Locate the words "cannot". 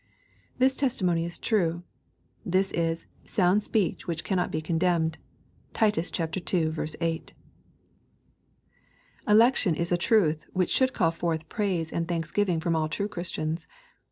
4.23-4.49